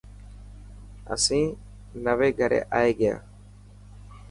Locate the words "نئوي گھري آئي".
2.03-2.91